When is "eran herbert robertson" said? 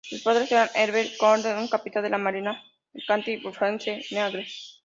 0.51-1.59